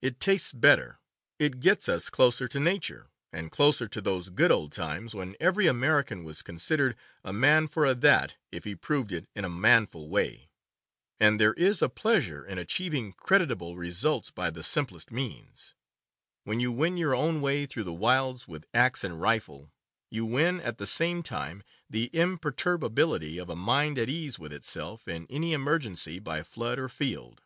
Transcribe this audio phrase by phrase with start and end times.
[0.00, 1.00] It tastes better.
[1.40, 5.66] It gets us closer to nature, and closer to those good old times when every
[5.66, 6.94] American was considered
[7.24, 10.48] "a man for a' that" if he proved it in a manful way.
[11.18, 15.74] And there is a pleasure in achieving creditable results by the sim plest means.
[16.44, 19.72] When you win your own way through the wilds with axe and rifie
[20.08, 25.08] you win at the same time the imperturbability of a mind at ease with itself
[25.08, 25.54] in any 6 CAMPING AND WOODCRAFT
[25.84, 27.42] emergency by flood or field.